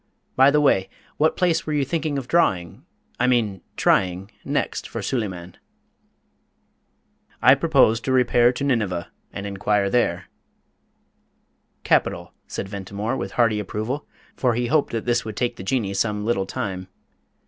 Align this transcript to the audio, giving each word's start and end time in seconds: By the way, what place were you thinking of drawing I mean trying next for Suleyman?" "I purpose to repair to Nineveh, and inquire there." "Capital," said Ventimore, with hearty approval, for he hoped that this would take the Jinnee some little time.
By 0.35 0.49
the 0.49 0.59
way, 0.59 0.89
what 1.17 1.37
place 1.37 1.67
were 1.67 1.73
you 1.73 1.85
thinking 1.85 2.17
of 2.17 2.27
drawing 2.27 2.87
I 3.19 3.27
mean 3.27 3.61
trying 3.77 4.31
next 4.43 4.89
for 4.89 5.03
Suleyman?" 5.03 5.57
"I 7.39 7.53
purpose 7.53 7.99
to 7.99 8.11
repair 8.11 8.51
to 8.51 8.63
Nineveh, 8.63 9.11
and 9.31 9.45
inquire 9.45 9.91
there." 9.91 10.25
"Capital," 11.83 12.33
said 12.47 12.67
Ventimore, 12.67 13.15
with 13.15 13.33
hearty 13.33 13.59
approval, 13.59 14.07
for 14.35 14.55
he 14.55 14.65
hoped 14.65 14.91
that 14.91 15.05
this 15.05 15.23
would 15.23 15.37
take 15.37 15.57
the 15.57 15.63
Jinnee 15.63 15.93
some 15.93 16.25
little 16.25 16.47
time. 16.47 16.87